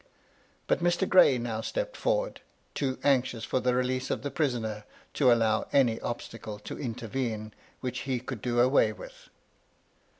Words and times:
But 0.65 0.79
Mr. 0.81 1.07
Gray 1.07 1.37
now 1.37 1.61
stepped 1.61 1.95
forward, 1.95 2.41
too 2.73 2.97
anxious 3.03 3.43
for 3.43 3.59
the 3.59 3.75
release 3.75 4.09
of 4.09 4.23
the 4.23 4.31
prisoner 4.31 4.83
to 5.13 5.31
allow 5.31 5.67
any 5.71 5.99
obstacle 5.99 6.57
to 6.57 6.79
intervene 6.79 7.53
which 7.81 7.99
he 7.99 8.19
could 8.19 8.41
do 8.41 8.59
away 8.59 8.93
with. 8.93 9.29